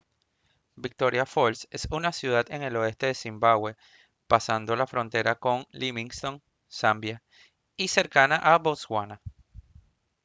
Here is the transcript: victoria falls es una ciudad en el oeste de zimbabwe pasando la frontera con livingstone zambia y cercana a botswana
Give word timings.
victoria 0.77 1.27
falls 1.27 1.67
es 1.69 1.87
una 1.91 2.11
ciudad 2.11 2.49
en 2.51 2.63
el 2.63 2.75
oeste 2.75 3.05
de 3.05 3.13
zimbabwe 3.13 3.75
pasando 4.25 4.75
la 4.75 4.87
frontera 4.87 5.35
con 5.35 5.67
livingstone 5.69 6.41
zambia 6.71 7.21
y 7.77 7.87
cercana 7.87 8.37
a 8.37 8.57
botswana 8.57 9.21